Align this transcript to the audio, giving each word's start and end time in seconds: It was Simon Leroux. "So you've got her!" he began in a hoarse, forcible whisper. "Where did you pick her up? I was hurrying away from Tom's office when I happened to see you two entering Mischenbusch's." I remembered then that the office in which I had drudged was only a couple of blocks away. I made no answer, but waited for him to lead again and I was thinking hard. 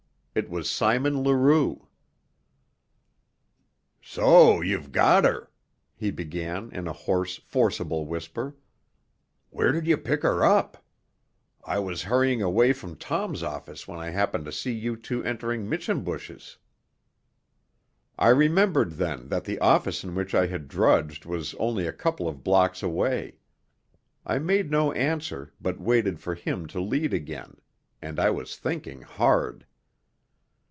It 0.33 0.49
was 0.49 0.69
Simon 0.69 1.23
Leroux. 1.25 1.89
"So 4.01 4.61
you've 4.61 4.93
got 4.93 5.25
her!" 5.25 5.51
he 5.93 6.09
began 6.09 6.71
in 6.71 6.87
a 6.87 6.93
hoarse, 6.93 7.35
forcible 7.35 8.05
whisper. 8.05 8.55
"Where 9.49 9.73
did 9.73 9.87
you 9.87 9.97
pick 9.97 10.21
her 10.23 10.41
up? 10.45 10.85
I 11.65 11.79
was 11.79 12.03
hurrying 12.03 12.41
away 12.41 12.71
from 12.71 12.95
Tom's 12.95 13.43
office 13.43 13.89
when 13.89 13.99
I 13.99 14.11
happened 14.11 14.45
to 14.45 14.53
see 14.53 14.71
you 14.71 14.95
two 14.95 15.21
entering 15.25 15.67
Mischenbusch's." 15.69 16.55
I 18.17 18.29
remembered 18.29 18.93
then 18.93 19.27
that 19.27 19.43
the 19.43 19.59
office 19.59 20.01
in 20.01 20.15
which 20.15 20.33
I 20.33 20.47
had 20.47 20.69
drudged 20.69 21.25
was 21.25 21.55
only 21.55 21.87
a 21.87 21.91
couple 21.91 22.29
of 22.29 22.41
blocks 22.41 22.81
away. 22.81 23.35
I 24.25 24.39
made 24.39 24.71
no 24.71 24.93
answer, 24.93 25.51
but 25.59 25.81
waited 25.81 26.21
for 26.21 26.35
him 26.35 26.67
to 26.67 26.79
lead 26.79 27.13
again 27.13 27.57
and 28.01 28.17
I 28.17 28.29
was 28.29 28.55
thinking 28.55 29.01
hard. 29.01 29.65